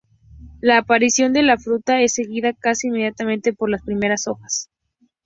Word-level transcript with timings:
La 0.61 0.79
aparición 0.79 1.31
de 1.31 1.43
la 1.43 1.59
fruta 1.59 2.01
es 2.01 2.15
seguida 2.15 2.53
casi 2.53 2.87
inmediatamente 2.87 3.53
por 3.53 3.69
las 3.69 3.83
primeras 3.83 4.25
hojas. 4.27 4.67